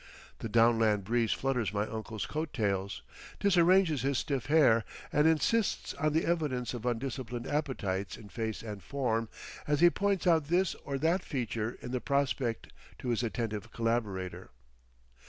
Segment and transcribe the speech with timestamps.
[0.39, 3.03] The downland breeze flutters my uncle's coat tails,
[3.39, 8.81] disarranges his stiff hair, and insists on the evidence of undisciplined appetites in face and
[8.81, 9.29] form,
[9.67, 14.49] as he points out this or that feature in the prospect to his attentive collaborator.